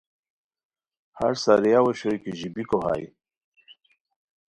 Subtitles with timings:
[1.17, 3.05] ہݰ سارییاؤ اوشوئے کی ژیبیکو ہائے